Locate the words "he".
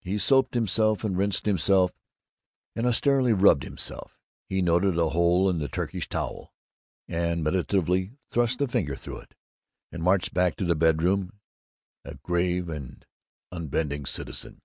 0.00-0.16, 4.46-4.62